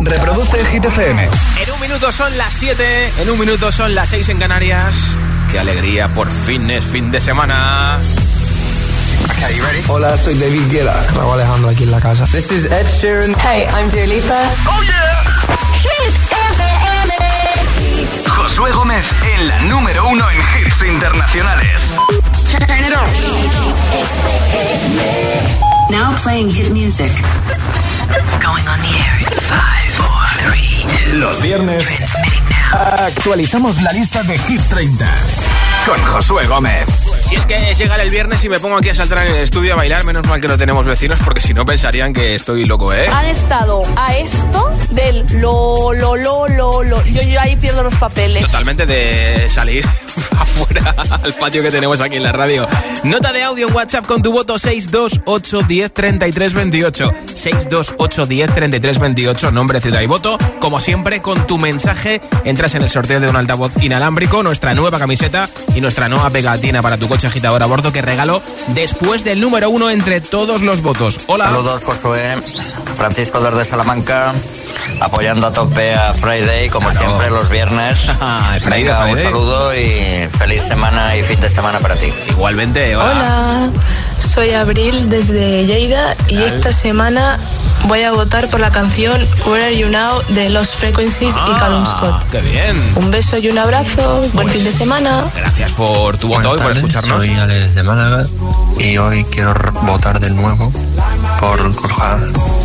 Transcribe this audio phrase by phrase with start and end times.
[0.00, 1.28] Reproduce Hit FM.
[1.64, 4.94] En un minuto son las 7, en un minuto son las 6 en Canarias.
[5.50, 7.98] Qué alegría, por fin es fin de semana.
[9.30, 9.82] Okay, you ready?
[9.88, 11.06] Hola, soy David Guetta.
[11.14, 12.24] Raúl Alejandro aquí en la casa.
[12.26, 13.34] This is Ed Sheeran.
[13.40, 14.50] Hey, I'm Dua Lipa.
[14.66, 15.22] Oh yeah.
[15.82, 16.14] Hit
[16.50, 18.28] FM.
[18.28, 19.04] Josué Gómez
[19.34, 21.90] en la número uno en hits internacionales.
[22.50, 22.92] Turn it
[25.66, 25.71] on.
[25.92, 27.12] Now playing hit music.
[28.40, 31.18] Going on the air in five, four, three, two.
[31.18, 31.84] Los viernes
[32.72, 35.06] actualizamos la lista de Hit 30
[35.86, 37.21] con Josué Gómez.
[37.32, 39.72] Si es que llega el viernes y me pongo aquí a saltar en el estudio
[39.72, 42.92] a bailar, menos mal que no tenemos vecinos porque si no pensarían que estoy loco,
[42.92, 43.08] ¿eh?
[43.08, 47.02] Han estado a esto del lo, lo, lo, lo, lo.
[47.06, 48.44] Yo, yo ahí pierdo los papeles.
[48.44, 49.82] Totalmente de salir
[50.38, 52.68] afuera al patio que tenemos aquí en la radio.
[53.02, 57.10] Nota de audio en WhatsApp con tu voto 628 10 33 28.
[57.32, 60.36] 628 10 33 28, nombre, ciudad y voto.
[60.60, 64.98] Como siempre, con tu mensaje entras en el sorteo de un altavoz inalámbrico, nuestra nueva
[64.98, 69.40] camiseta y nuestra nueva pegatina para tu coche agitador a bordo que regalo después del
[69.40, 71.20] número uno entre todos los votos.
[71.26, 71.46] Hola.
[71.46, 72.36] Saludos, Josué.
[72.94, 74.32] Francisco de Salamanca,
[75.00, 78.00] apoyando a tope a Friday, como siempre, los viernes.
[78.60, 82.12] Friday, Venga, un saludo y feliz semana y fin de semana para ti.
[82.30, 83.10] Igualmente, hola.
[83.10, 83.70] Hola,
[84.18, 87.38] soy Abril desde Lleida y esta semana
[87.88, 91.86] voy a votar por la canción Where Are You Now de Los Frequencies y Callum
[91.86, 92.24] Scott.
[92.30, 92.76] ¡Qué bien!
[92.96, 95.30] Un beso y un abrazo, buen fin de semana.
[95.34, 97.24] Gracias por tu voto y por escucharnos.
[97.24, 98.24] Soy Alex de Málaga
[98.78, 100.72] y hoy quiero votar de nuevo
[101.40, 102.20] por Coljar,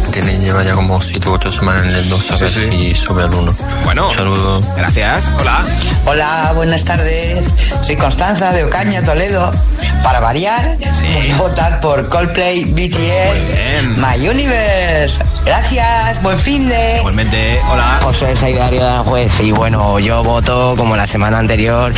[0.05, 2.95] que tiene, lleva ya como 7 u 8 semanas en el 2 a ver si
[2.95, 3.55] sube al 1.
[3.85, 4.61] Bueno, Un saludo.
[4.75, 5.31] Gracias.
[5.39, 5.63] Hola.
[6.05, 7.53] Hola, buenas tardes.
[7.81, 9.51] Soy Constanza de Ocaña, Toledo.
[10.03, 15.06] Para variar, voy a votar por Coldplay, BTS, My Universe.
[15.45, 16.97] Gracias, buen fin de.
[16.99, 17.99] Igualmente, hola.
[18.03, 21.93] José soy Dario de Juez y bueno, yo voto como la semana anterior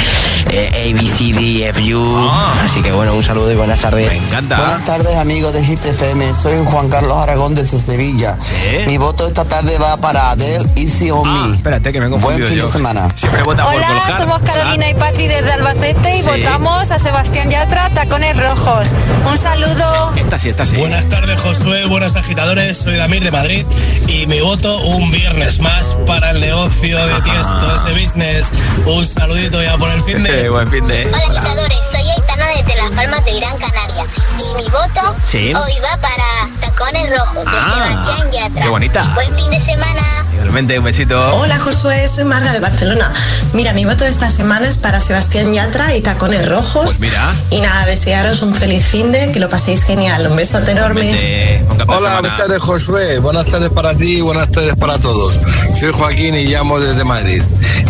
[0.52, 2.30] eh, ABCDFU.
[2.64, 4.08] Así que bueno, un saludo y buenas tardes.
[4.08, 4.58] Me encanta.
[4.58, 8.38] Buenas tardes amigos de Hit FM, soy Juan Carlos Aragón desde Sevilla.
[8.86, 11.40] Mi voto esta tarde va para Adele Easy on Me.
[11.40, 12.66] Ah, Espérate que me he Buen fin yo.
[12.68, 13.08] de semana.
[13.16, 16.30] Siempre vota por Hola, somos Carolina y Patri desde Albacete y Sí.
[16.30, 18.90] votamos a Sebastián Yatra, Tacones Rojos.
[19.30, 20.12] Un saludo.
[20.16, 20.76] Esta sí, esta sí.
[20.78, 21.86] Buenas tardes, Josué.
[21.88, 22.78] Buenas agitadores.
[22.78, 23.66] Soy Damir de Madrid
[24.10, 28.52] y mi voto un viernes más para el negocio de Tiesto, ese business.
[28.88, 30.50] Un saludito ya por el fin de.
[30.50, 31.06] Buen fin de.
[31.06, 34.06] Hola agitadores, soy Aitana desde Las Palmas de Gran Canaria
[34.40, 35.54] y mi voto Sí.
[35.54, 37.74] hoy va para Tacones Rojos de Ah,
[38.04, 38.62] Sebastián Yatra.
[38.64, 39.12] qué bonita.
[39.16, 40.02] Buen fin de semana.
[40.34, 41.36] Igualmente, un besito.
[41.36, 43.12] Hola Josué, soy Marga de Barcelona.
[43.54, 46.86] Mira, mi voto de esta semana es para Sebastián Yatra y Tacones Rojos.
[46.86, 47.34] Pues mira.
[47.50, 50.26] Y nada, desearos un feliz fin de, que lo paséis genial.
[50.28, 51.62] Un besote enorme.
[51.88, 55.38] Hola, buenas tardes Josué, buenas tardes para ti y buenas tardes para todos.
[55.78, 57.44] Soy Joaquín y llamo desde Madrid.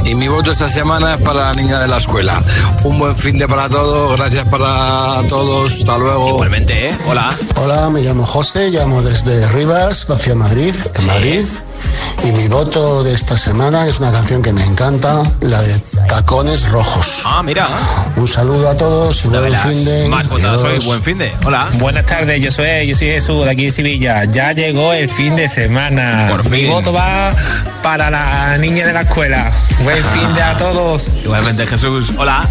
[0.05, 2.41] Y mi voto esta semana es para la niña de la escuela.
[2.83, 6.38] Un buen fin de para todos, gracias para todos, hasta luego.
[6.39, 6.97] Igualmente, ¿eh?
[7.05, 7.29] Hola.
[7.57, 11.43] Hola, me llamo José, llamo desde Rivas, hacia Madrid, en Madrid.
[12.23, 16.69] Y mi voto de esta semana es una canción que me encanta, la de Tacones
[16.69, 17.23] Rojos.
[17.25, 17.67] Ah, mira.
[18.15, 20.07] Un saludo a todos y buen fin de.
[20.07, 20.85] Más votados hoy, Adiós.
[20.85, 21.29] buen fin de.
[21.43, 21.67] Hola.
[21.73, 24.23] Buenas tardes, yo soy, yo soy Jesús de aquí de Sevilla.
[24.23, 26.27] Ya llegó el fin de semana.
[26.31, 26.69] Por Mi fin.
[26.69, 27.35] voto va
[27.83, 29.51] para la niña de la escuela.
[29.83, 31.09] Buen fin de a todos.
[31.21, 32.13] Igualmente, Jesús.
[32.17, 32.47] Hola.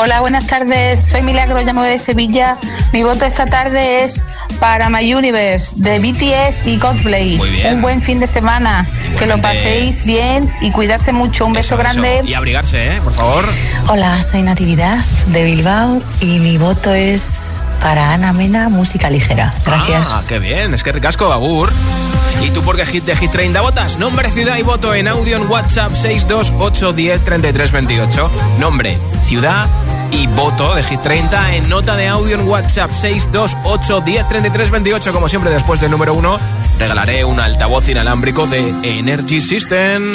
[0.00, 1.04] Hola, buenas tardes.
[1.04, 2.56] Soy Milagro, llamo de Sevilla.
[2.92, 4.20] Mi voto esta tarde es
[4.60, 7.40] para My Universe de BTS y bien.
[7.74, 8.88] Un buen fin de semana.
[9.18, 11.46] Que lo paséis bien y cuidarse mucho.
[11.46, 12.22] Un beso grande.
[12.24, 13.00] Y abrigarse, ¿eh?
[13.02, 13.44] Por favor.
[13.88, 19.52] Hola, soy Natividad de Bilbao y mi voto es para Ana Mena, música ligera.
[19.66, 20.06] Gracias.
[20.08, 20.74] Ah, qué bien.
[20.74, 21.72] Es que ricasco, Agur.
[22.40, 23.98] ¿Y tú por qué hit de Hit 30 votas?
[23.98, 28.30] Nombre, ciudad y voto en audio en WhatsApp 628103328.
[28.60, 29.66] Nombre, ciudad
[30.12, 35.12] y voto de Hit 30 en nota de audio en WhatsApp 628103328.
[35.12, 36.38] Como siempre, después del número 1,
[36.78, 40.14] regalaré un altavoz inalámbrico de Energy System.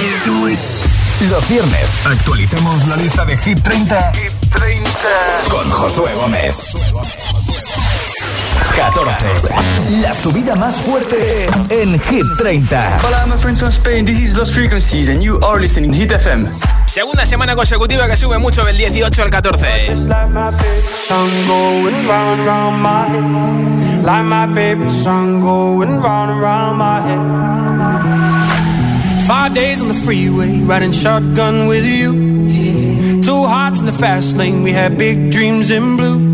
[1.30, 4.12] Los viernes actualicemos la lista de Hit 30,
[5.50, 6.56] con Josué Gómez.
[8.76, 9.26] 14.
[10.02, 13.00] La subida más fuerte en Hit 30.
[13.06, 14.06] Hola, my friends from Spain.
[14.06, 16.48] This is Los Frequencies, and you are listening Hit FM.
[16.88, 19.96] Segunda semana consecutiva que sube mucho del 18 al 14.
[20.08, 24.04] Like my favorite song going round and round my head.
[24.04, 27.20] Like my favorite song going round and round my head.
[29.28, 33.22] Five days on the freeway, riding shotgun with you.
[33.22, 36.34] Two hearts in the fast lane, we had big dreams in blue.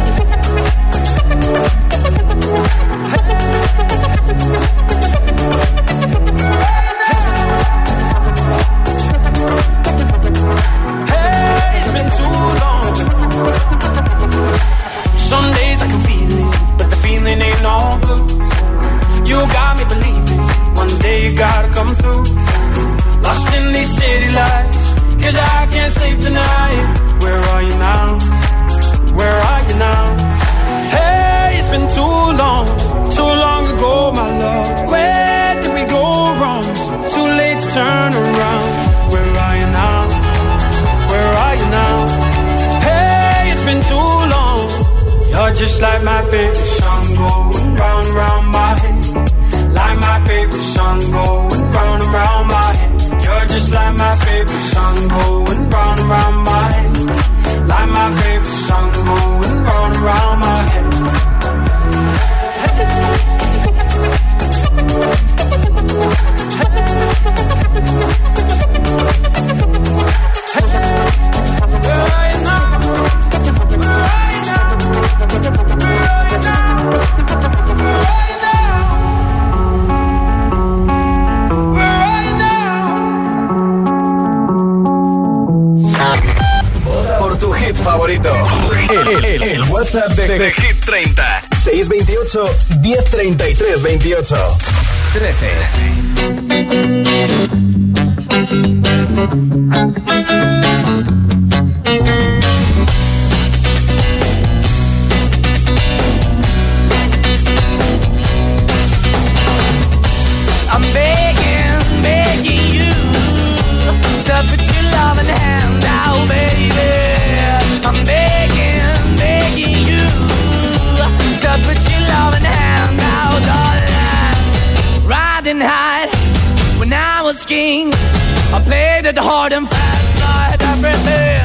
[129.11, 131.43] I played it hard and fast, I had everything.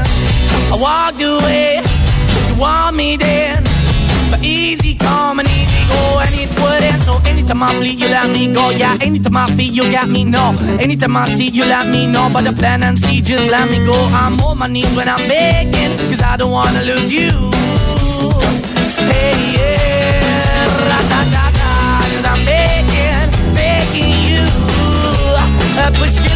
[0.71, 1.83] I walked away,
[2.49, 3.65] you want me then.
[4.31, 7.03] But easy come and easy go, and it wouldn't.
[7.03, 8.71] So anytime I bleed, you let me go.
[8.71, 10.23] Yeah, anytime I feel, you got me.
[10.25, 12.31] No, anytime I see, you let me know.
[12.33, 13.97] But the plan and see, just let me go.
[14.13, 17.33] I'm on my knees when I'm begging, cause I don't wanna lose you.
[19.11, 21.73] Hey, yeah, ra-da-da-da,
[22.15, 24.47] cause I'm begging, begging you.
[25.83, 26.36] Uh, put your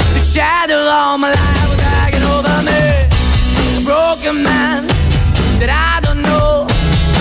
[0.31, 2.79] Shadow all my life was hanging over me.
[3.75, 4.87] A broken man
[5.59, 6.10] that I don't.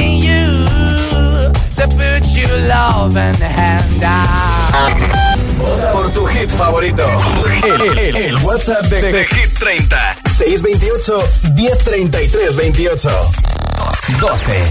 [0.00, 0.46] you
[1.76, 5.92] to put your loving hand out.
[5.92, 7.04] Por tu hit favorito.
[7.64, 10.16] El, el- el WhatsApp de, de Hit 30.
[10.36, 11.18] 628
[11.54, 13.08] 1033 28.
[14.20, 14.70] 12.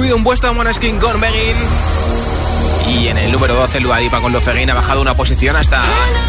[0.00, 1.56] subido un puesto Moneskin con Begin.
[2.88, 5.82] Y en el número 12, Luadipa con Lofeguin ha bajado una posición hasta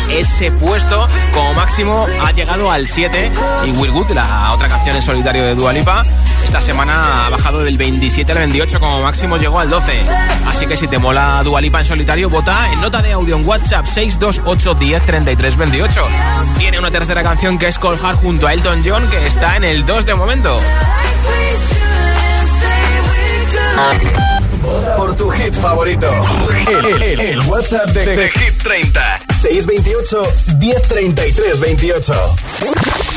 [0.10, 1.08] ese puesto.
[1.34, 3.32] Como máximo ha llegado al 7.
[3.66, 6.04] Y Will Good, la otra canción en solitario de Dualipa,
[6.44, 8.78] esta semana ha bajado del 27 al 28.
[8.82, 10.04] Como máximo llegó al 12.
[10.48, 13.86] Así que si te mola Dualipa en solitario, vota en nota de audio en WhatsApp
[13.86, 16.08] 628 10 33 28.
[16.58, 19.64] Tiene una tercera canción que es Cold Heart junto a Elton John, que está en
[19.64, 20.60] el 2 de momento.
[24.98, 26.08] Por tu hit favorito.
[26.68, 29.20] El, el- el WhatsApp de, de Hit 30.
[29.42, 30.24] 628
[30.60, 32.14] 1033 28.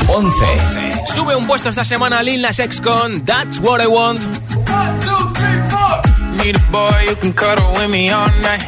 [0.07, 0.45] 11.
[1.13, 4.23] Sube un puesto esta semana Lil Nas X con That's What I Want.
[6.43, 8.61] Need a boy who can cuddle with me all night.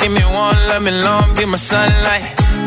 [0.00, 2.22] Give me one, let me long, be my sunlight.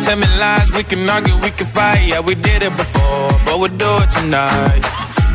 [0.05, 2.07] Tell me lies, we can argue, we can fight.
[2.07, 4.81] Yeah, we did it before, but we'll do it tonight.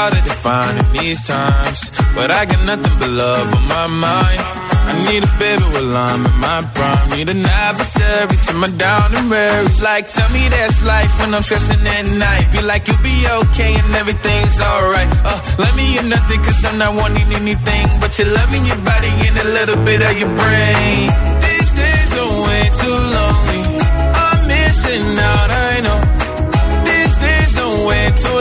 [0.00, 1.92] Hard to define in these times.
[2.16, 4.40] but I got nothing but love on my mind.
[4.88, 7.04] I need a baby while I'm in my prime.
[7.12, 9.68] Need an adversary to my down and weary.
[9.84, 12.48] Like, tell me that's life when I'm stressing at night.
[12.48, 15.10] Be like, you'll be okay and everything's alright.
[15.20, 17.84] Uh, let me in nothing cause I'm not wanting anything.
[18.00, 21.12] But you're loving your body and a little bit of your brain.
[21.44, 23.19] These days are way too lonely.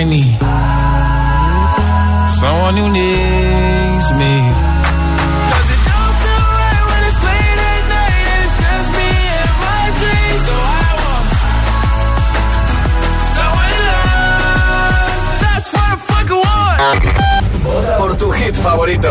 [0.00, 0.38] I need
[2.40, 4.34] someone who needs me.
[5.50, 9.52] 'Cause it don't feel right when it's late at night and it's just me and
[9.66, 10.42] my dreams.
[10.48, 11.26] So I want
[13.34, 15.18] someone to love.
[15.44, 17.00] That's what I fucking want.
[17.64, 19.10] Vota por tu hit favorito.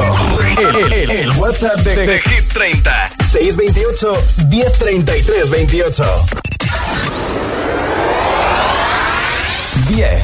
[0.57, 2.95] El, el- el WhatsApp de, de Hit 30.
[3.29, 4.13] 628
[4.49, 6.05] 1033 28.
[9.89, 10.21] 10.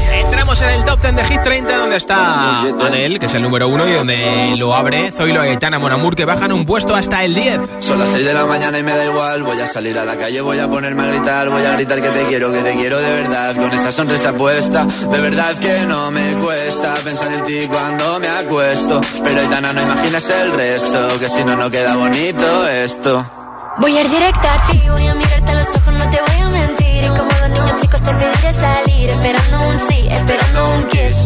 [0.53, 3.67] Entramos en el top 10 de Hit 30 donde está Adele, que es el número
[3.67, 7.33] uno y donde lo abre Zoilo y Gaitana Monamur que bajan un puesto hasta el
[7.33, 7.59] 10.
[7.79, 9.41] Son las 6 de la mañana y me da igual.
[9.41, 11.49] Voy a salir a la calle, voy a ponerme a gritar.
[11.49, 13.55] Voy a gritar que te quiero, que te quiero de verdad.
[13.55, 18.27] Con esa sonrisa puesta, de verdad que no me cuesta pensar en ti cuando me
[18.27, 19.01] acuesto.
[19.23, 23.25] Pero Aitana, no imaginas el resto, que si no, no queda bonito esto.
[23.77, 26.41] Voy a ir directa a ti, voy a mirarte a los ojos, no te voy
[26.41, 26.82] a mentir.
[27.81, 31.17] Chicos te pediré salir, esperando un sí, esperando un kiss.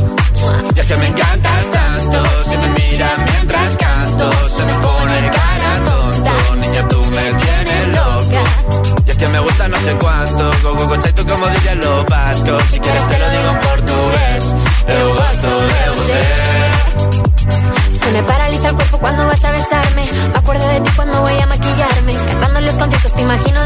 [0.76, 2.18] Y es que me encantas tanto,
[2.50, 6.34] si me miras mientras canto, se me pone cara tonta.
[6.56, 8.44] Niña, tú me tienes loca.
[9.06, 12.06] Y es que me gusta no sé cuánto, go go go tú como dirían los
[12.06, 12.64] vascos.
[12.72, 14.44] Si quieres te lo digo en portugués,
[14.88, 16.24] eu gosto de você.
[18.04, 20.08] Se me paraliza el cuerpo cuando vas a besarme.
[20.32, 22.16] Me acuerdo de ti cuando voy a maquillarme.
[22.16, 23.66] Cantando los conciertos te imagino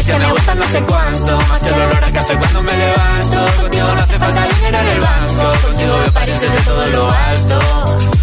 [0.00, 1.40] Y que me gusta no sé cuánto.
[1.48, 3.60] Más el olor a café cuando me levanto.
[3.60, 5.52] Contigo no hace falta dinero en el banco.
[5.66, 7.58] Contigo me París desde todo lo alto.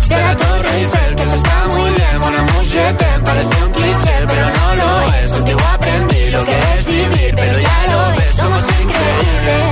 [0.09, 2.07] De la Torre Eiffel Que eso está muy bien.
[2.17, 5.31] Amour, je t'aime Parece un cliché Pero no lo es.
[5.31, 8.33] Contigo aprendí lo que es vivir Pero ya lo ves.
[8.35, 9.65] Somos increíbles.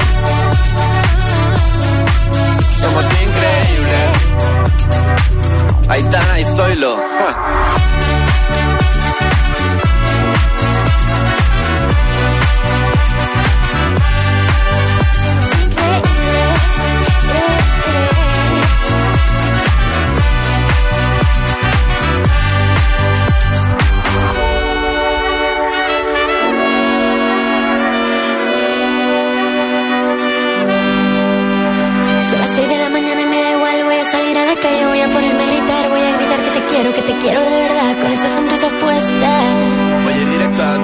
[2.82, 4.12] Somos increíbles.
[5.90, 6.98] Aitana y Zoilo.
[6.98, 8.25] ja.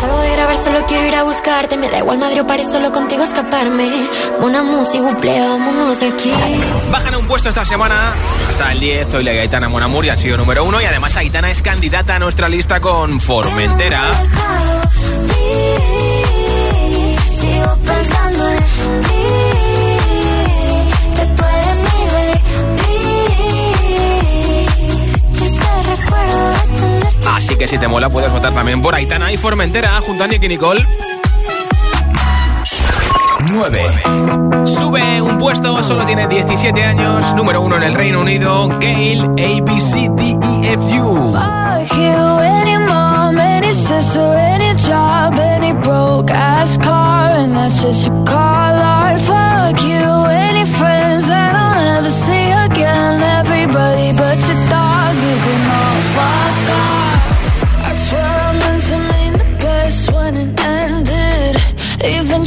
[0.00, 2.92] Salgo de grabar, solo quiero ir a buscarte, me da igual Madrid o París, solo
[2.92, 4.06] contigo escaparme.
[4.40, 6.32] Una música, buple, vámonos de aquí.
[6.90, 8.12] Bajan un puesto esta semana
[8.48, 9.14] hasta el 10.
[9.14, 10.80] Hoy la Gaitana Monamur y han sido número uno.
[10.80, 14.02] Y además Aitana es candidata a nuestra lista con Formentera.
[17.40, 19.65] Sigo pensando en ti,
[27.34, 30.48] Así que si te mola puedes votar también por Aitana y Formentera junto a Nicky
[30.48, 30.86] Nicole.
[33.52, 34.02] 9.
[34.64, 39.62] Sube un puesto, solo tiene 17 años, número uno en el Reino Unido, Gail, A,
[39.62, 41.32] B, C, D, E, F, U.
[41.32, 45.36] Fuck you, any mom, any sister, any job.
[46.26, 49.20] gas car, and that's what you call art.
[49.20, 50.04] Fuck you,
[50.46, 53.22] any friends that I'll never see again.
[53.40, 54.75] Everybody but your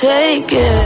[0.00, 0.85] take it.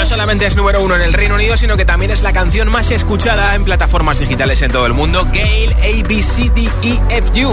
[0.00, 2.70] No solamente es número uno en el Reino Unido, sino que también es la canción
[2.70, 5.26] más escuchada en plataformas digitales en todo el mundo.
[5.26, 7.52] Gale ABCDEFU.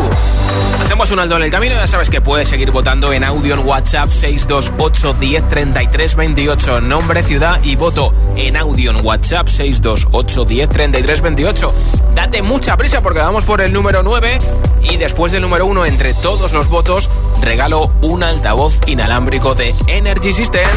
[0.81, 1.75] Hacemos un alto en el camino.
[1.75, 6.79] Ya sabes que puedes seguir votando en audio en WhatsApp 628 10 33 28.
[6.79, 11.73] Nombre, ciudad y voto en audio en WhatsApp 628 10 33 28.
[12.15, 14.39] Date mucha prisa porque vamos por el número 9
[14.83, 17.09] y después del número 1 entre todos los votos
[17.41, 20.67] regalo un altavoz inalámbrico de Energy System.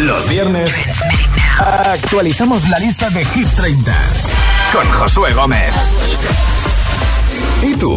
[0.00, 0.72] Los viernes
[1.58, 3.92] actualizamos la lista de Hit 30
[4.72, 5.72] con Josué Gómez.
[7.62, 7.96] ¿Y tú?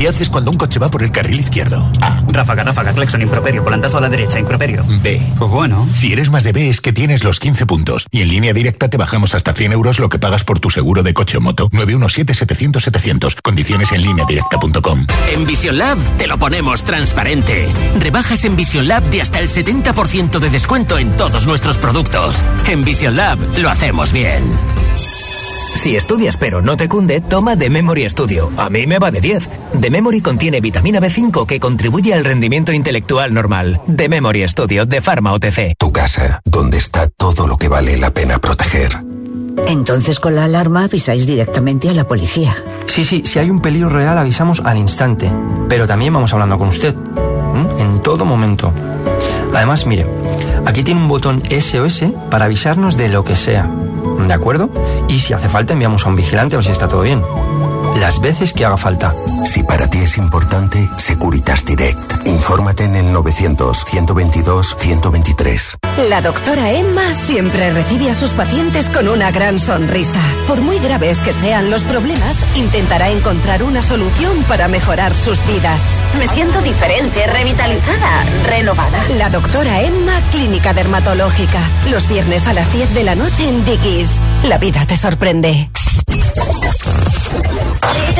[0.00, 1.86] ¿Qué haces cuando un coche va por el carril izquierdo?
[2.00, 2.24] A.
[2.28, 4.82] Ráfaga, ráfaga, claxon, improperio, volantazo a la derecha, improperio.
[5.02, 5.20] B.
[5.38, 5.86] Pues bueno.
[5.94, 8.06] Si eres más de B es que tienes los 15 puntos.
[8.10, 11.02] Y en línea directa te bajamos hasta 100 euros lo que pagas por tu seguro
[11.02, 11.68] de coche o moto.
[11.68, 13.42] 917-700-700.
[13.42, 15.06] Condiciones en línea directa.com.
[15.34, 17.70] En Vision Lab te lo ponemos transparente.
[17.98, 22.42] Rebajas en Vision Lab de hasta el 70% de descuento en todos nuestros productos.
[22.68, 24.44] En Vision Lab lo hacemos bien.
[25.80, 28.50] Si estudias pero no te cunde, toma The Memory Studio.
[28.58, 29.48] A mí me va de 10.
[29.80, 33.80] The Memory contiene vitamina B5 que contribuye al rendimiento intelectual normal.
[33.86, 35.76] The Memory Studio de Pharma OTC.
[35.78, 38.90] Tu casa, donde está todo lo que vale la pena proteger.
[39.68, 42.54] Entonces con la alarma avisáis directamente a la policía.
[42.84, 45.32] Sí, sí, si hay un peligro real avisamos al instante.
[45.70, 46.94] Pero también vamos hablando con usted.
[47.78, 48.70] En todo momento.
[49.54, 50.04] Además, mire,
[50.66, 53.70] aquí tiene un botón SOS para avisarnos de lo que sea.
[54.26, 54.70] ¿De acuerdo?
[55.08, 57.22] Y si hace falta enviamos a un vigilante a ver si está todo bien.
[58.00, 59.14] Las veces que haga falta.
[59.44, 62.26] Si para ti es importante, Securitas Direct.
[62.26, 65.76] Infórmate en el 900-122-123.
[66.08, 70.18] La doctora Emma siempre recibe a sus pacientes con una gran sonrisa.
[70.48, 75.82] Por muy graves que sean los problemas, intentará encontrar una solución para mejorar sus vidas.
[76.18, 79.04] Me siento diferente, revitalizada, renovada.
[79.10, 81.60] La doctora Emma, Clínica Dermatológica.
[81.90, 84.12] Los viernes a las 10 de la noche en Dickies.
[84.44, 85.68] La vida te sorprende.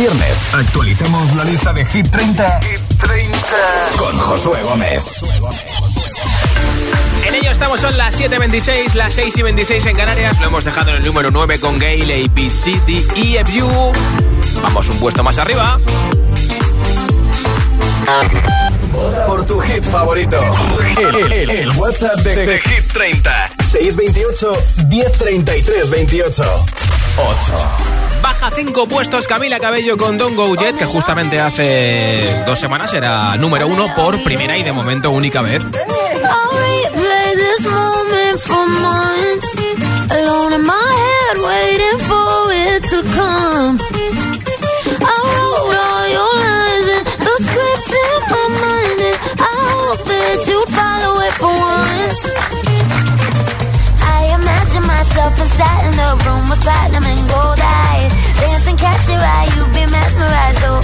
[0.00, 2.60] viernes actualicemos la lista de Hit 30,
[3.98, 5.02] con Josué Gómez.
[7.26, 10.40] En ello estamos, son las 7.26, las 6 y 26 en Canarias.
[10.40, 13.92] Lo hemos dejado en el número 9 con Gale, AP City y EFU.
[14.62, 15.78] Vamos un puesto más arriba.
[19.26, 20.40] Por tu hit favorito.
[20.98, 23.50] El, el- el WhatsApp de, de Hit 30.
[23.70, 24.52] 628
[24.88, 26.42] 1033 28.
[27.18, 27.89] 8.
[28.40, 33.36] Baja 5 puestos Camila Cabello con Don't Go Jet, que justamente hace dos semanas era
[33.36, 35.62] número 1 por primera y de momento única vez.
[55.30, 57.60] Inside in the room with platinum and gold.
[58.40, 60.80] Dancing, catch your eye, you be mesmerized, oh.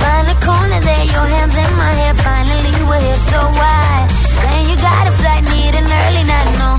[0.00, 2.14] Find a corner there, your hands in my hair.
[2.14, 4.06] Finally, we're here, so why?
[4.38, 6.70] Saying you got a flight, need an early night, no.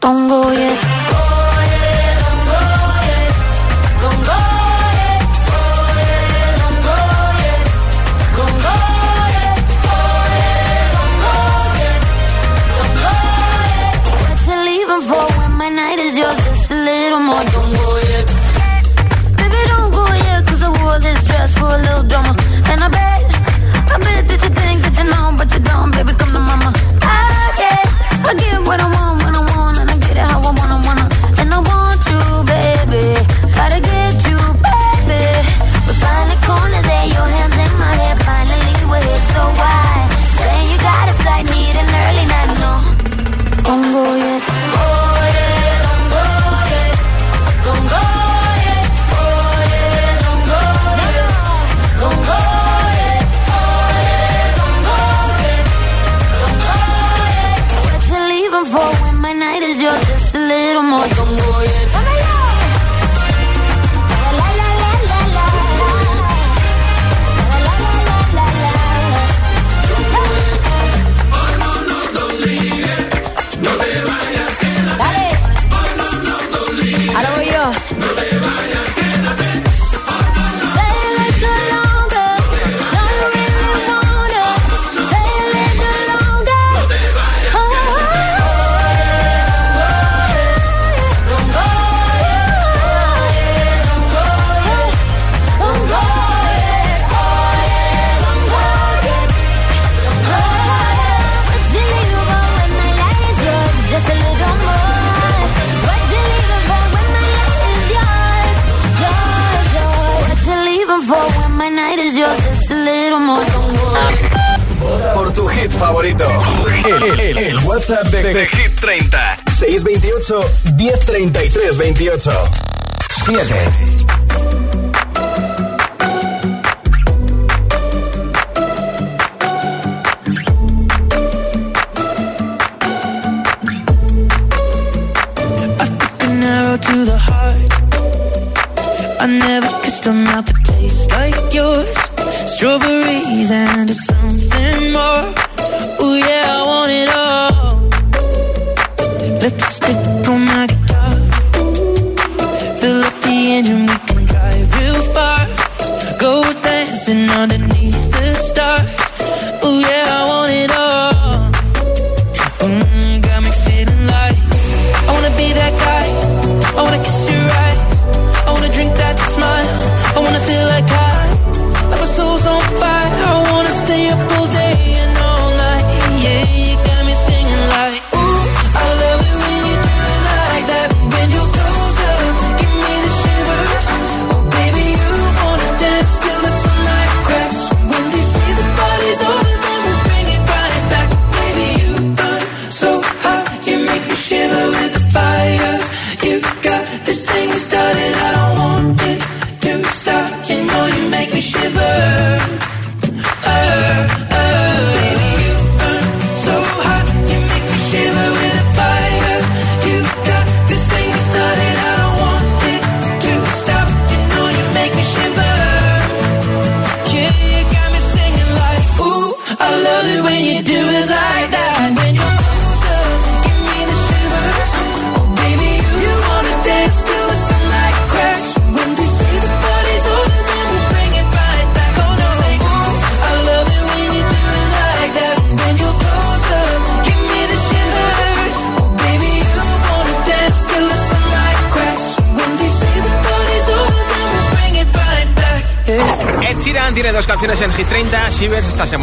[0.00, 1.23] Don't go yet.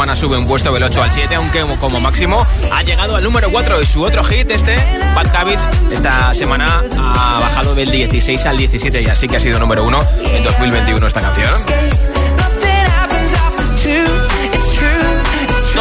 [0.01, 3.51] Semana sube un puesto del 8 al 7, aunque como máximo ha llegado al número
[3.51, 4.75] 4 de su otro hit, este
[5.13, 5.69] Bad Habits.
[5.91, 9.99] Esta semana ha bajado del 16 al 17 y así que ha sido número 1
[10.23, 12.00] en 2021 esta canción.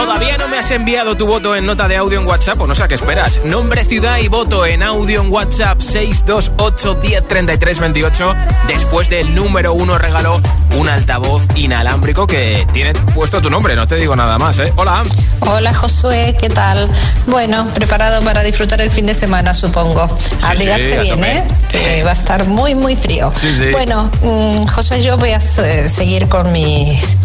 [0.00, 2.74] Todavía no me has enviado tu voto en nota de audio en WhatsApp, o no
[2.74, 3.44] sé a qué esperas.
[3.44, 8.34] Nombre, ciudad y voto en audio en WhatsApp 628 10 28.
[8.66, 10.40] Después del número uno regalo
[10.78, 14.72] un altavoz inalámbrico que tiene puesto tu nombre, no te digo nada más, ¿eh?
[14.76, 15.02] Hola.
[15.40, 16.90] Hola Josué, ¿qué tal?
[17.26, 20.08] Bueno, preparado para disfrutar el fin de semana, supongo.
[20.42, 21.24] Abrigarse sí, bien.
[21.24, 21.44] ¿eh?
[21.70, 23.30] Que va a estar muy, muy frío.
[23.34, 23.70] Sí, sí.
[23.72, 27.18] Bueno, mm, Josué, yo voy a seguir con mis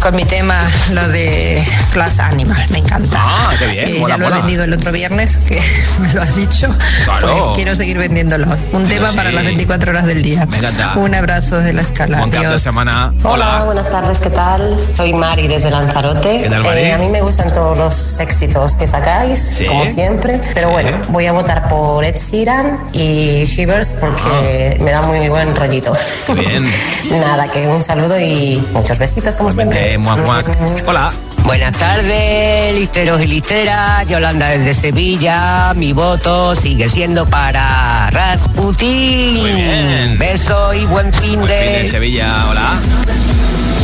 [0.00, 0.60] con mi tema,
[0.92, 3.18] lo de Class Animal, me encanta.
[3.20, 4.36] Ah, qué bien, Eh, mola, ya lo mola.
[4.36, 5.60] he vendido el otro viernes, que
[6.00, 6.68] me lo has dicho.
[7.04, 7.28] Claro.
[7.46, 8.46] Pues quiero seguir vendiéndolo.
[8.72, 9.16] Un tema sí.
[9.16, 10.46] para las 24 horas del día.
[10.46, 10.94] Me encanta.
[10.96, 12.18] Un abrazo de la escala.
[12.18, 13.12] Buen cap de semana.
[13.24, 14.78] Hola, buenas tardes, ¿qué tal?
[14.94, 16.42] Soy Mari desde Lanzarote.
[16.42, 16.80] ¿Qué tal, Mari?
[16.80, 19.64] Eh, a mí me gustan todos los éxitos que sacáis, Sí.
[19.66, 20.72] como siempre, pero Sí.
[20.74, 25.92] bueno, voy a votar por Ed Sheeran y Shivers porque me da muy buen rollito.
[26.34, 26.64] Bien.
[27.10, 29.87] Nada, que un saludo y muchos besitos como siempre.
[29.88, 30.44] Eh, muac, muac.
[30.86, 31.10] Hola.
[31.44, 34.06] Buenas tardes, listeros y listeras.
[34.06, 35.72] Yolanda desde Sevilla.
[35.74, 39.40] Mi voto sigue siendo para Rasputin.
[39.40, 40.18] Muy bien.
[40.18, 41.88] Beso y buen fin Buen fin de de.
[41.88, 42.78] Sevilla, hola.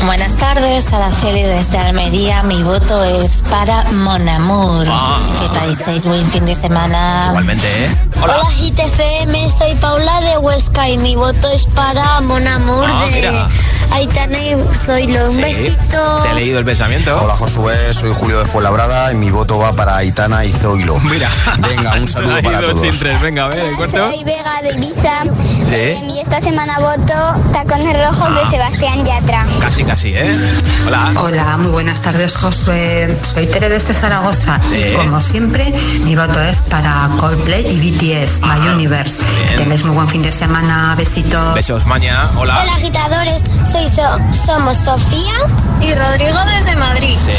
[0.07, 2.43] Buenas tardes, Araceli desde Almería.
[2.43, 4.87] Mi voto es para Monamur.
[4.89, 5.19] Ah.
[5.41, 7.27] Que paséis buen fin de semana.
[7.31, 7.97] Igualmente, ¿eh?
[8.23, 8.49] Hola, Hola.
[8.55, 13.49] GTFM, soy Paula de Huesca y mi voto es para Monamur Ah, de mira.
[13.93, 15.25] Aitana y Zoilo.
[15.27, 16.23] Un Sí, besito.
[16.23, 17.17] Te he leído el pensamiento.
[17.23, 20.99] Hola Josué, soy Julio de Fuenlabrada y mi voto va para Aitana y Zoilo.
[21.01, 21.29] Mira.
[21.59, 22.83] Venga, un saludo para dos todos.
[22.83, 23.21] sin tres.
[23.21, 23.97] Venga, a ver, cuarto.
[24.11, 25.23] Soy Vega de Ibiza
[25.67, 25.75] Sí.
[25.75, 29.47] eh, y esta semana voto Tacones Rojos de Sebastián Yatra.
[29.61, 30.39] Casi, casi, ¿eh?
[30.87, 31.13] Hola.
[31.17, 33.17] Hola, muy buenas tardes, Josué.
[33.23, 34.83] Soy Tere desde Zaragoza Sí.
[34.91, 35.73] y como siempre,
[36.03, 39.23] mi voto es para Coldplay y BTS, My Universe.
[39.49, 40.95] Que tengáis muy buen fin de semana.
[40.97, 41.55] Besitos.
[41.55, 42.29] Besos, maña.
[42.37, 42.59] Hola.
[42.63, 45.35] Hola agitadores, soy So- somos Sofía
[45.81, 47.17] y Rodrigo desde Madrid.
[47.17, 47.33] Sí.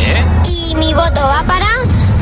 [0.49, 1.65] Y mi voto va para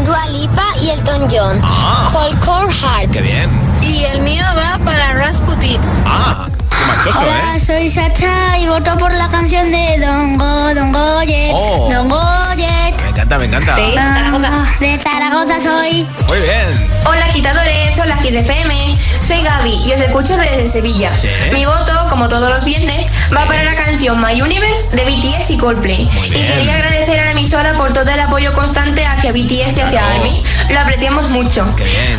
[0.04, 1.60] Dua Lipa y Elton John.
[1.64, 2.10] Ah.
[2.12, 3.12] Cold Core Heart.
[3.12, 3.50] Qué bien.
[3.82, 5.80] Y el mío va para Rasputin.
[6.06, 7.60] Ah, qué manchoso, Hola, ¿eh?
[7.60, 11.90] soy Sacha y voto por la canción de Don Go, Don Goyet, Oh.
[11.92, 12.93] Don Goyet.
[13.14, 13.76] Me encanta, me encanta.
[13.76, 14.66] De Zaragoza.
[14.80, 16.08] De Zaragoza soy.
[16.26, 16.90] Muy bien.
[17.06, 18.98] Hola agitadores, hola Hit FM.
[19.20, 21.12] Soy Gaby y os escucho desde Sevilla.
[21.54, 25.58] Mi voto, como todos los viernes, va para la canción My Universe de BTS y
[25.58, 26.10] Coldplay.
[26.26, 30.08] Y quería agradecer a la emisora por todo el apoyo constante hacia BTS y hacia
[30.16, 30.44] Army.
[30.72, 31.68] Lo apreciamos mucho.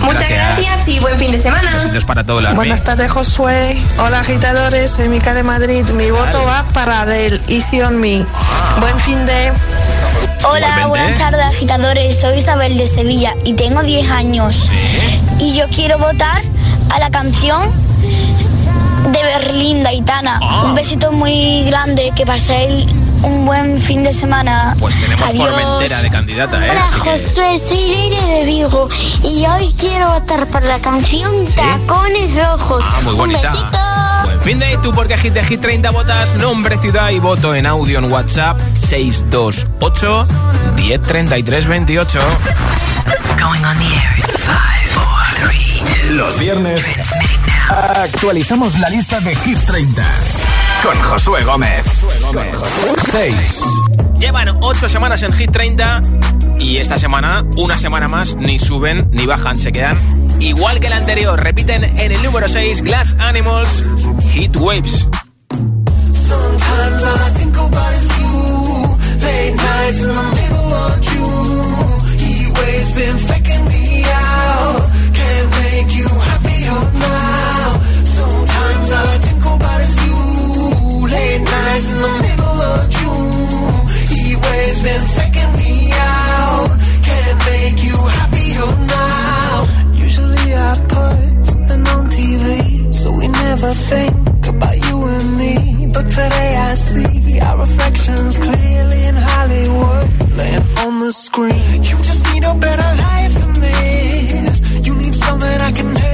[0.00, 0.86] Muchas gracias.
[0.86, 1.72] y buen fin de semana.
[2.06, 3.76] para todo el Buenas tardes, Josué.
[3.98, 5.84] Hola agitadores, soy Mica de Madrid.
[5.90, 8.24] Mi voto va para Adele, Easy on Me.
[8.78, 9.52] Buen fin de...
[10.50, 14.70] Hola, buenas tardes agitadores, soy Isabel de Sevilla y tengo 10 años.
[15.38, 16.42] Y yo quiero votar
[16.92, 17.62] a la canción
[19.12, 20.40] de Berlín, de Aitana.
[20.64, 22.86] Un besito muy grande, que paséis
[23.22, 24.76] un buen fin de semana.
[24.80, 25.48] Pues tenemos Adiós.
[25.50, 26.70] Formentera de candidata, ¿eh?
[26.70, 28.88] Hola, Así que- soy Leire de Vigo
[29.22, 32.84] y hoy quiero votar por la canción Tacones Rojos.
[32.88, 33.50] Ah, muy un bonita.
[33.50, 33.78] besito.
[34.24, 37.66] Buen fin de tú porque Hit de Hit 30 votas, nombre, ciudad y voto en
[37.66, 40.26] audio en WhatsApp 628
[40.76, 42.20] 1033 28.
[46.10, 46.82] Los viernes
[47.68, 50.04] actualizamos la lista de Hit 30
[50.82, 51.84] con Josué Gómez.
[53.10, 53.60] 6.
[54.18, 56.02] Llevan 8 semanas en Hit 30
[56.58, 59.98] y esta semana, una semana más, ni suben ni bajan, se quedan
[60.40, 61.42] igual que la anterior.
[61.42, 63.84] Repiten en el número 6 Glass Animals
[64.32, 65.06] Hit Waves.
[93.64, 95.86] Never think about you and me.
[95.86, 100.06] But today I see our reflections clearly in Hollywood,
[100.38, 101.82] laying on the screen.
[101.82, 104.86] You just need a better life than this.
[104.86, 106.13] You need something I can never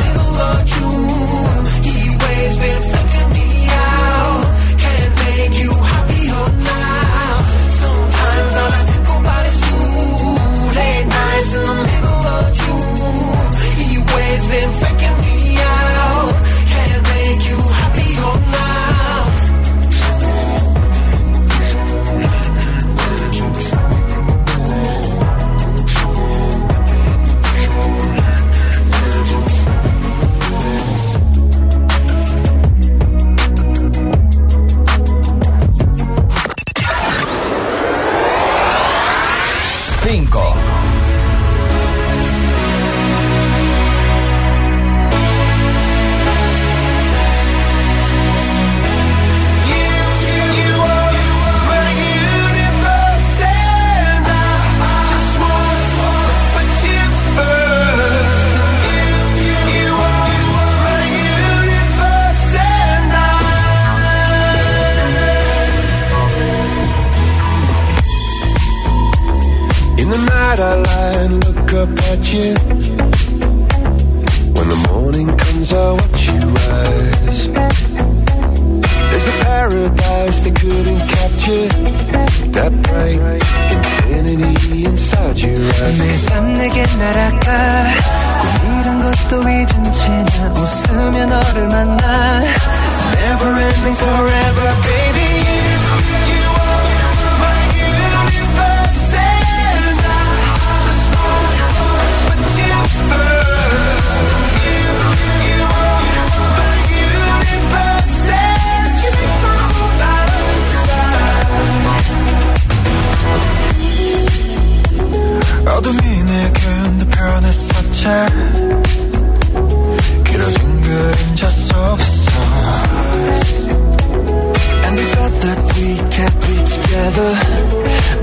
[127.01, 127.33] together.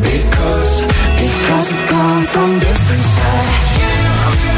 [0.00, 0.82] Because,
[1.16, 4.57] because we've come from different sides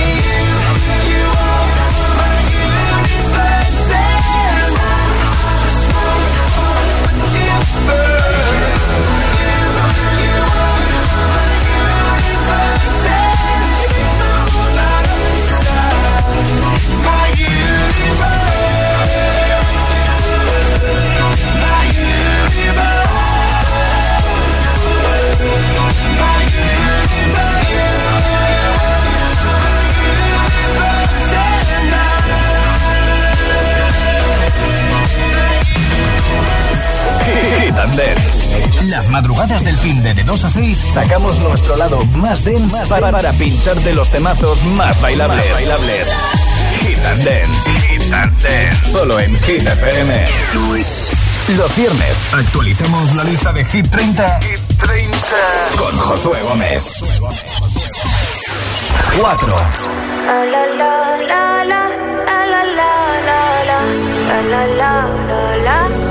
[37.95, 38.83] Dance.
[38.85, 43.11] Las madrugadas del fin de, de 2 a 6 sacamos nuestro lado más dense para,
[43.11, 45.45] para pincharte los temazos más bailables.
[45.45, 46.07] Más bailables.
[46.79, 47.71] Hit and Dance.
[47.87, 48.91] Hit and Dance.
[48.91, 50.25] Solo en Hit FM.
[51.57, 55.19] Los viernes actualizamos la lista de Hit 30, Hit 30.
[55.77, 56.83] con Josué Gómez.
[59.19, 59.57] 4.
[60.27, 61.89] La la la la la
[62.45, 62.77] la la
[64.41, 66.10] la la la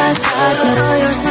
[0.00, 1.27] I, I, I,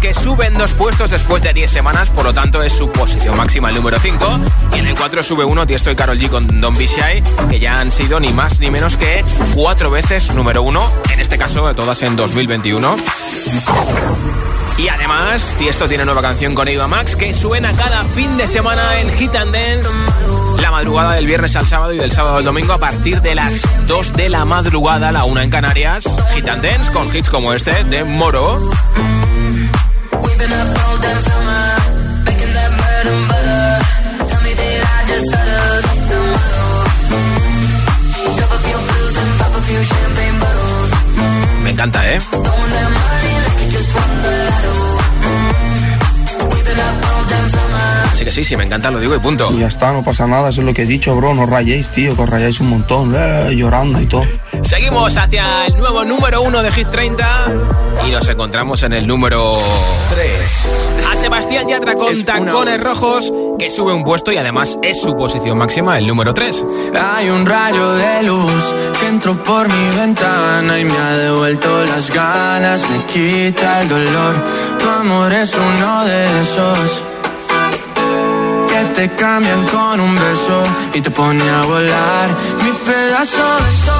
[0.00, 3.68] que suben dos puestos después de 10 semanas, por lo tanto es su posición máxima
[3.68, 4.40] el número 5.
[4.74, 7.60] Y en el 4 sube uno Tiesto y Carol G con Don't Be Shy, que
[7.60, 9.24] ya han sido ni más ni menos que
[9.54, 12.96] cuatro veces número 1, en este caso de todas en 2021.
[14.78, 19.00] Y además, Tiesto tiene nueva canción con Eva Max que suena cada fin de semana
[19.00, 19.90] en Hit and Dance.
[20.62, 23.60] La madrugada del viernes al sábado y del sábado al domingo a partir de las
[23.86, 26.04] 2 de la madrugada, la una en Canarias.
[26.34, 28.70] Hit and Dance con hits como este de Moro.
[41.62, 42.18] Me encanta, ¿eh?
[48.12, 49.50] Así que sí, sí, me encanta, lo digo y punto.
[49.52, 51.34] Y ya está, no pasa nada, eso es lo que he dicho, bro.
[51.34, 54.24] No rayéis, tío, que os rayáis un montón, eh, llorando y todo.
[54.62, 57.52] Seguimos hacia el nuevo número uno de Hit 30
[58.06, 59.58] y nos encontramos en el número
[60.10, 60.79] 3.
[61.20, 65.98] Sebastián Yatra con tacones rojos que sube un puesto y además es su posición máxima,
[65.98, 66.64] el número 3.
[66.98, 68.64] Hay un rayo de luz
[68.98, 74.34] que entró por mi ventana y me ha devuelto las ganas, me quita el dolor.
[74.78, 77.02] Tu amor es uno de esos
[78.94, 80.62] te cambian con un beso
[80.94, 82.28] y te pone a volar.
[82.64, 83.99] Mi pedazo de sol,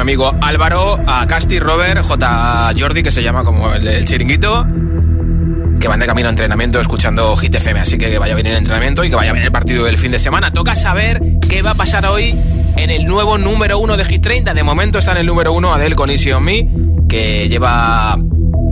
[0.00, 2.72] mi amigo Álvaro, a Casti, Robert, J.
[2.78, 4.66] Jordi, que se llama como el chiringuito,
[5.78, 7.80] que van de camino a entrenamiento escuchando Hit FM.
[7.80, 10.10] Así que que vaya bien el entrenamiento y que vaya bien el partido del fin
[10.10, 10.52] de semana.
[10.52, 12.34] Toca saber qué va a pasar hoy
[12.76, 14.54] en el nuevo número uno de Hit 30.
[14.54, 16.66] De momento está en el número uno Adele con Easy on Me,
[17.06, 18.16] que lleva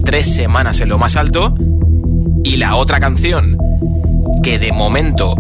[0.07, 1.53] tres semanas en lo más alto.
[2.43, 3.59] Y la otra canción,
[4.43, 5.35] que de momento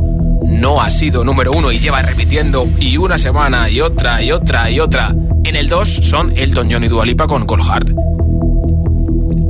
[0.45, 4.70] no ha sido número uno y lleva repitiendo y una semana y otra y otra
[4.70, 5.14] y otra.
[5.49, 7.94] En el 2 son Elton John y Dua Lipa con Cold Heart.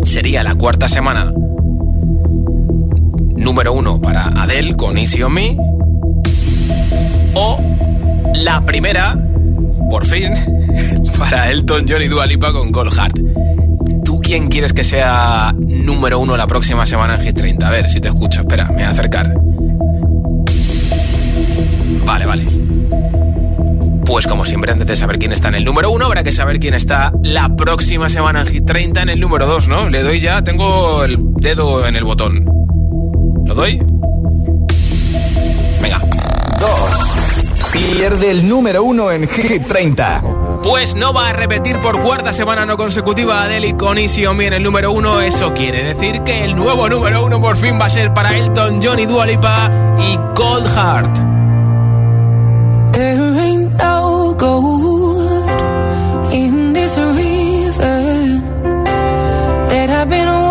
[0.05, 1.33] Sería la cuarta semana
[3.37, 5.57] número uno para Adele con Easy on Me.
[7.35, 7.61] O
[8.37, 9.19] la primera,
[9.91, 10.35] por fin,
[11.19, 13.19] para Elton John y Dua Lipa con Cold Heart.
[14.05, 17.67] ¿Tú quién quieres que sea número uno la próxima semana en Hit 30?
[17.67, 18.43] A ver si te escucho.
[18.43, 19.35] Espera, me voy a acercar.
[22.07, 22.68] Vale, vale.
[24.09, 26.59] Pues como siempre, antes de saber quién está en el número uno, habrá que saber
[26.59, 29.91] quién está la próxima semana en Hit 30 en el número 2, ¿no?
[29.91, 32.47] Le doy ya, tengo el dedo en el botón.
[33.45, 33.79] ¿Lo doy?
[35.83, 36.01] Venga.
[36.59, 36.71] 2.
[37.71, 40.25] Pierde el número uno en Hit 30.
[40.63, 44.47] Pues no va a repetir por cuarta semana no consecutiva Adele con Easy On Me
[44.47, 45.21] en el número uno.
[45.21, 48.81] Eso quiere decir que el nuevo número uno por fin va a ser para Elton
[48.83, 51.29] John y Dua Lipa y Cold Heart.
[56.33, 58.01] In this river
[59.69, 60.48] that I've been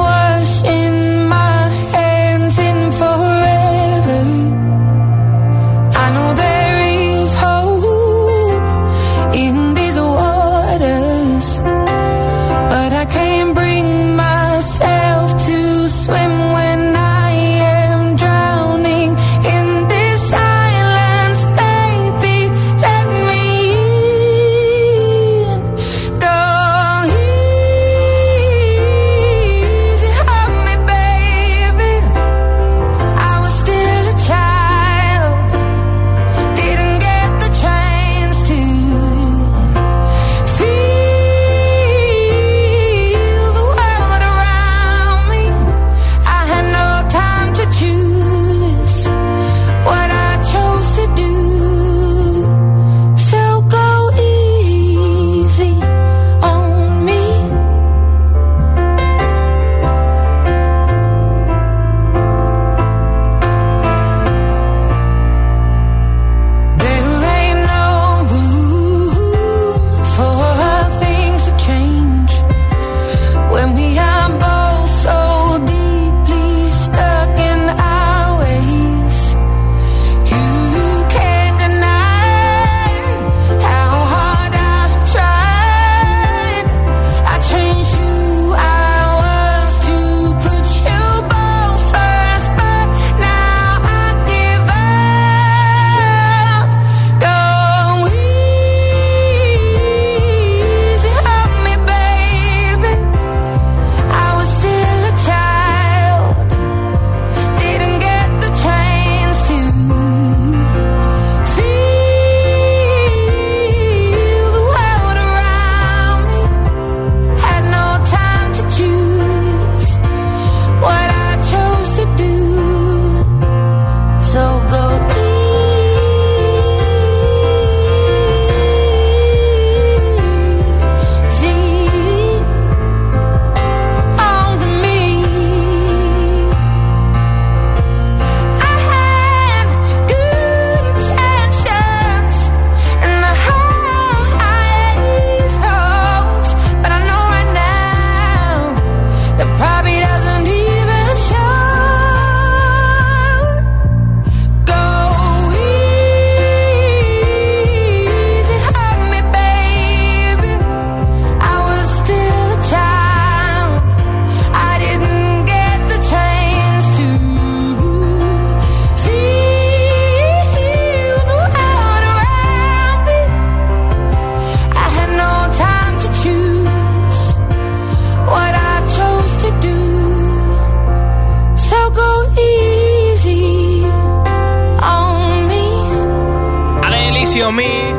[187.37, 187.93] Me.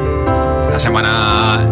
[0.62, 1.64] Esta semana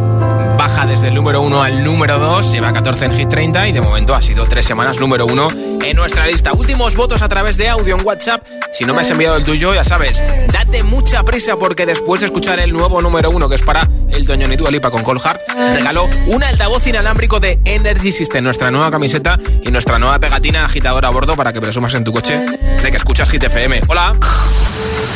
[4.66, 5.48] semanas número uno
[5.82, 6.52] en nuestra lista.
[6.52, 8.42] Últimos votos a través de audio en WhatsApp.
[8.72, 10.22] Si no me has enviado el tuyo, ya sabes,
[10.52, 14.26] date mucha prisa porque después de escuchar el nuevo número uno que es para el
[14.26, 15.40] Doño Nitu Lipa con Cold Heart,
[15.74, 21.08] regaló un altavoz inalámbrico de Energy System, nuestra nueva camiseta y nuestra nueva pegatina agitadora
[21.08, 23.80] a bordo para que presumas en tu coche de que escuchas Hit FM.
[23.88, 24.14] Hola.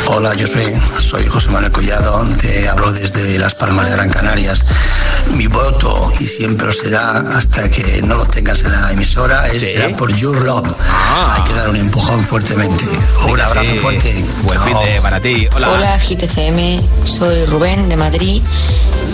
[0.07, 0.65] Hola, yo soy,
[0.99, 4.65] soy José Manuel Collado, te hablo desde Las Palmas de Gran Canarias
[5.37, 9.61] mi voto, y siempre lo será hasta que no lo tengas en la emisora, es
[9.61, 10.75] será por Your Love.
[10.81, 11.35] Ah.
[11.37, 12.85] Hay que dar un empujón fuertemente.
[13.29, 14.25] Un abrazo fuerte.
[14.43, 15.49] Buen fin de para ti.
[15.55, 15.71] Hola.
[15.71, 16.83] Hola, GTFM.
[17.05, 18.43] Soy Rubén de Madrid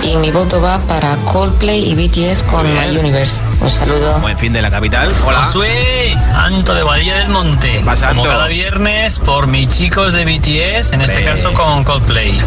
[0.03, 3.41] y mi voto va para Coldplay y BTS con My Universe.
[3.61, 4.19] Un saludo.
[4.21, 5.13] Buen fin de la capital.
[5.27, 5.41] Hola.
[5.41, 7.85] Josué, Anto de Badilla del Monte.
[8.09, 12.41] Como cada viernes por mis chicos de BTS, en este caso con Coldplay.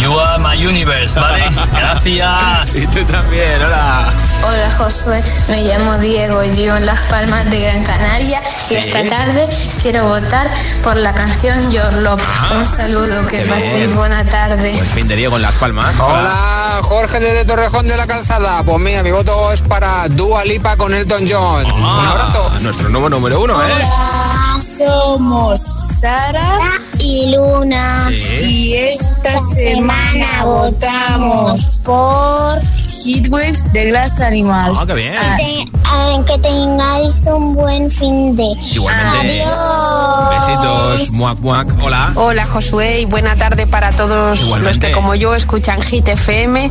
[0.00, 1.44] You are my universe, ¿vale?
[1.72, 2.76] Gracias.
[2.76, 4.14] y tú también, hola.
[4.44, 8.40] Hola Josué, me llamo Diego y vivo en Las Palmas de Gran Canaria
[8.70, 9.48] y esta tarde
[9.82, 10.48] quiero votar
[10.82, 12.22] por la canción Your Love.
[12.52, 14.72] Un saludo, que paséis buena tarde.
[14.72, 15.98] Buen fin de Diego en Las Palmas.
[15.98, 18.62] Hola, Jorge desde Torrejón de la Calzada.
[18.62, 21.66] Pues mira, mi voto es para Dua Lipa con Elton John.
[21.72, 22.48] Un abrazo.
[22.60, 24.45] Nuestro nuevo número uno, ¿eh?
[24.60, 25.58] Somos
[26.00, 28.08] Sara y Luna.
[28.42, 32.60] Y esta semana votamos por
[33.04, 34.78] Heatwaves de Glass Animals.
[34.80, 35.14] Ah, qué bien.
[35.14, 38.52] Que, que tengáis un buen fin de.
[38.72, 39.42] Igualmente.
[39.42, 40.30] Adiós.
[40.30, 41.12] Besitos.
[41.12, 41.68] Muac, muac.
[41.82, 42.12] Hola.
[42.16, 44.68] Hola Josué y buena tarde para todos Igualmente.
[44.68, 46.70] los que como yo escuchan Hit FM.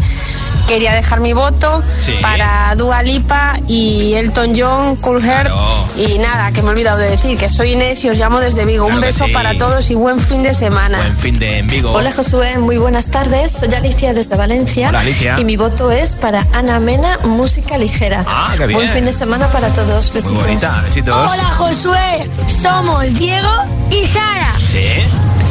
[0.68, 2.14] Quería dejar mi voto Sí.
[2.22, 5.52] para Dua Lipa y Elton John, Cool Heart.
[5.98, 8.66] Y nada, que me he olvidado de decir que soy Inés y os llamo desde
[8.66, 8.86] Vigo.
[8.86, 9.32] Claro Un beso sí.
[9.32, 10.98] para todos y buen fin de semana.
[10.98, 11.92] Buen fin de en Vigo.
[11.94, 13.52] Hola Josué, muy buenas tardes.
[13.52, 14.90] Soy Alicia desde Valencia.
[14.90, 15.36] Hola, Alicia.
[15.40, 18.26] Y mi voto es para Ana Mena, música ligera.
[18.28, 18.80] Ah, qué bien.
[18.80, 20.12] Buen fin de semana para todos.
[20.14, 20.32] Besitos.
[20.34, 20.82] Muy bonita.
[20.86, 21.32] Besitos.
[21.32, 23.52] Hola Josué, somos Diego
[23.92, 24.80] y Sara Sí.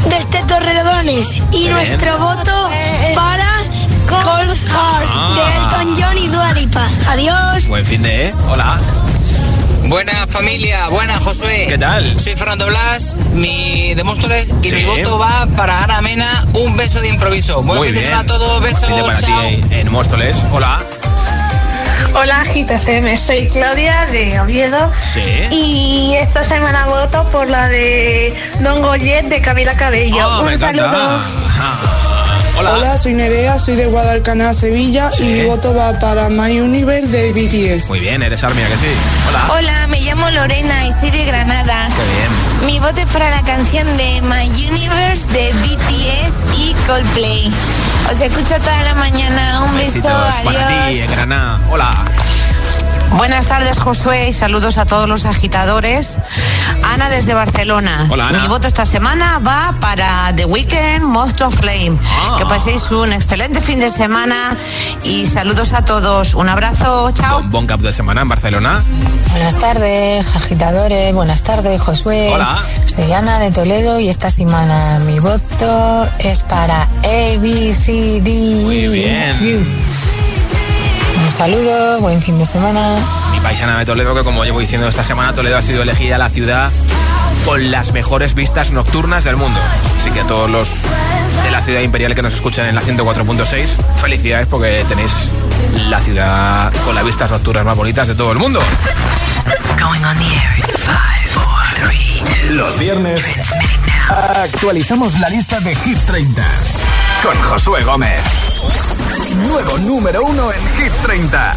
[0.09, 1.71] desde Torrelodones y bien.
[1.71, 2.69] nuestro voto
[3.15, 3.54] para
[4.07, 5.33] Cold Heart Ah.
[5.35, 6.87] de Elton John y Dua Lipa.
[7.09, 7.67] Adiós.
[7.67, 8.33] Buen fin de, ¿eh?
[8.49, 8.77] Hola.
[9.87, 11.65] Buena familia, buena Josué.
[11.69, 12.19] ¿Qué tal?
[12.19, 14.75] Soy Fernando Blas, mi de Móstoles y Sí.
[14.77, 17.61] mi voto va para Ana Mena, un beso de improviso.
[17.61, 18.11] Buen Muy fin de bien.
[18.11, 19.41] semana a todos, Buen besos, fin de para chao.
[19.41, 20.37] ti en Móstoles.
[20.51, 20.79] Hola.
[22.15, 25.21] Hola GTFM, soy Claudia de Oviedo Sí.
[25.51, 30.41] y esta semana voto por la de Don Goyet de Camila Cabello.
[30.43, 30.87] Me Un saludo.
[30.87, 32.34] Ah.
[32.57, 32.73] Hola.
[32.75, 35.23] Hola, soy Nerea, soy de Guadalcanal, Sevilla Sí.
[35.23, 37.89] y mi voto va para My Universe de BTS.
[37.89, 38.85] Muy bien, eres Armia, que sí.
[39.27, 39.45] Hola.
[39.57, 41.87] Hola, me llamo Lorena y soy de Granada.
[41.87, 42.65] Qué bien.
[42.73, 47.51] Mi voto es para la canción de My Universe de BTS y Coldplay.
[48.11, 49.61] Os escucho toda la mañana.
[49.63, 51.59] Un beso, Besitos para ti en Granada.
[51.69, 52.05] Hola.
[53.11, 56.19] Buenas tardes, Josué, y saludos a todos los agitadores.
[56.83, 58.07] Ana desde Barcelona.
[58.09, 58.41] Hola, Ana.
[58.41, 61.97] Mi voto esta semana va para The Weeknd, Most of Flame.
[62.03, 62.35] Ah.
[62.37, 64.55] Que paséis un excelente fin de semana
[65.03, 66.33] y saludos a todos.
[66.33, 67.41] Un abrazo, chao.
[67.41, 68.83] Bon, bon cap de semana en Barcelona.
[69.31, 71.13] Buenas tardes, agitadores.
[71.13, 72.31] Buenas tardes, Josué.
[72.33, 72.57] Hola.
[72.85, 78.61] Soy Ana de Toledo y esta semana mi voto es para A, B, C, D,
[78.63, 79.75] Muy E, bien.
[81.35, 81.45] F, U.
[81.45, 82.97] Un saludo, buen fin de semana.
[83.31, 86.29] Mi paisana de Toledo, que como llevo diciendo esta semana, Toledo ha sido elegida la
[86.29, 86.71] ciudad
[87.43, 89.59] con las mejores vistas nocturnas del mundo.
[89.97, 90.83] Así que a todos los
[91.43, 95.29] de la ciudad imperial que nos escuchan en la 104.6, felicidades porque tenéis
[95.89, 98.61] la ciudad con las vistas nocturnas más bonitas de todo el mundo.
[102.49, 103.21] Los viernes
[104.09, 106.43] actualizamos la lista de Hit 30
[107.23, 108.21] con Josué Gómez.
[109.35, 111.55] Nuevo número uno en Hit 30.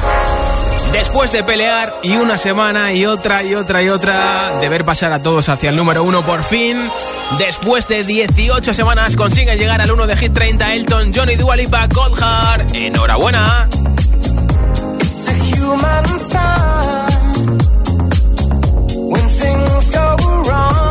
[0.93, 5.13] Después de pelear y una semana y otra y otra y otra, de ver pasar
[5.13, 6.79] a todos hacia el número uno por fin,
[7.39, 11.89] después de 18 semanas consiguen llegar al 1 de Hit 30 Elton, Johnny Dua Lipa,
[11.89, 12.75] Cold Heart.
[12.75, 13.69] Enhorabuena.
[15.69, 17.59] human sign
[19.11, 20.88] when things go wrong.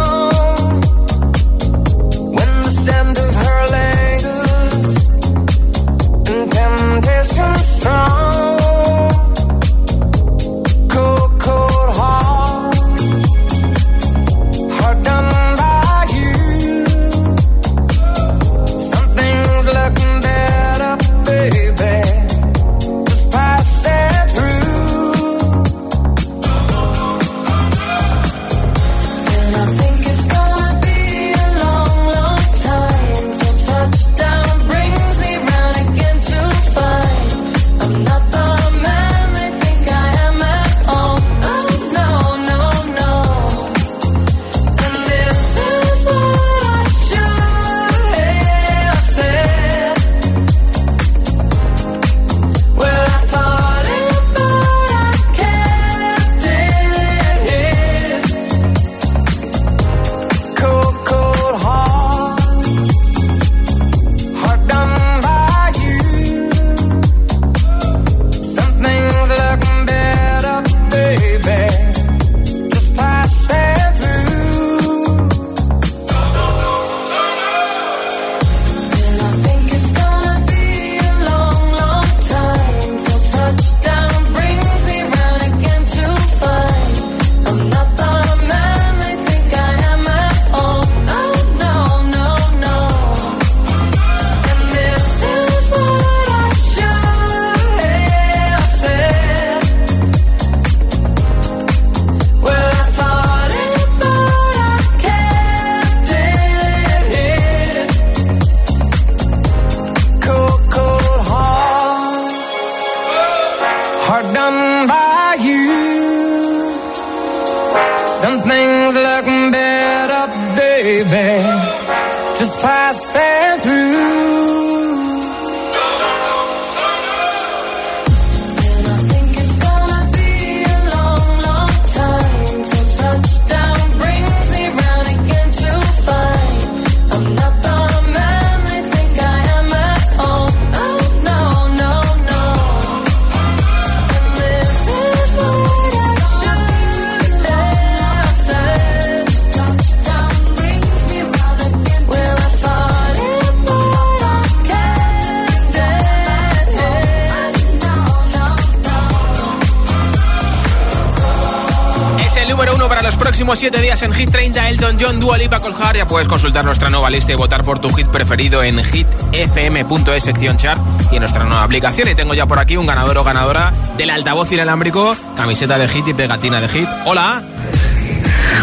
[165.38, 165.95] Elton John, Dua Lipa, Colhar.
[165.95, 170.57] Ya puedes consultar nuestra nueva lista y votar por tu hit preferido en hitfm.es sección
[170.57, 170.81] chart
[171.11, 172.07] y en nuestra nueva aplicación.
[172.07, 176.07] Y tengo ya por aquí un ganador o ganadora del altavoz inalámbrico, camiseta de hit
[176.07, 176.89] y pegatina de hit.
[177.05, 177.43] Hola.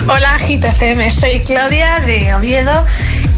[0.08, 2.84] Hola Hit FM, soy Claudia de Oviedo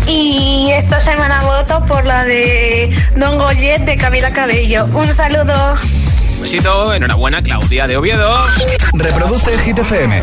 [0.09, 4.87] y esta semana voto por la de Don Goyet de Camila Cabello.
[4.87, 5.74] Un saludo.
[6.37, 8.34] Un besito, enhorabuena Claudia de Oviedo.
[8.95, 10.22] Reproduce Hit FM.